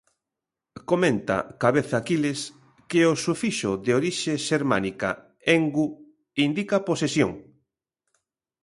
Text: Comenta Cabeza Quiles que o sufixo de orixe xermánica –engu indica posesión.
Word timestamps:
Comenta 0.89 1.37
Cabeza 1.63 1.99
Quiles 2.07 2.39
que 2.89 3.01
o 3.11 3.13
sufixo 3.25 3.71
de 3.85 3.91
orixe 3.99 4.33
xermánica 4.47 5.09
–engu 5.17 5.87
indica 6.45 6.77
posesión. 6.89 7.31